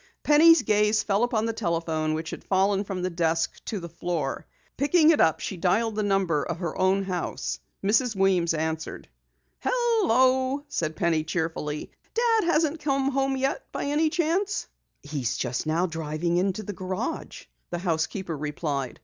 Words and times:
Penny's 0.23 0.63
gaze 0.63 1.03
fell 1.03 1.21
upon 1.23 1.45
the 1.45 1.53
telephone 1.53 2.15
which 2.15 2.31
had 2.31 2.43
fallen 2.43 2.83
from 2.83 3.03
the 3.03 3.11
desk 3.11 3.63
to 3.65 3.79
the 3.79 3.87
floor. 3.87 4.47
Picking 4.75 5.11
it 5.11 5.21
up, 5.21 5.39
she 5.39 5.57
dialed 5.57 5.93
the 5.93 6.01
number 6.01 6.41
of 6.41 6.57
her 6.57 6.75
own 6.75 7.03
house. 7.03 7.59
Mrs. 7.83 8.15
Weems 8.15 8.55
answered. 8.55 9.07
"Hello," 9.59 10.65
said 10.69 10.95
Penny 10.95 11.23
cheerfully, 11.23 11.91
"Dad 12.15 12.45
hasn't 12.45 12.79
come 12.79 13.11
home 13.11 13.37
yet 13.37 13.71
by 13.71 13.83
any 13.83 14.09
chance?" 14.09 14.65
"He's 15.03 15.37
just 15.37 15.67
now 15.67 15.85
driving 15.85 16.37
into 16.37 16.63
the 16.63 16.73
garage," 16.73 17.45
the 17.69 17.77
housekeeper 17.77 18.35
replied. 18.35 18.99